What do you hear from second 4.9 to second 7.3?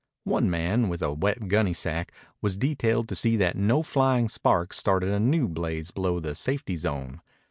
a new blaze below the safety zone.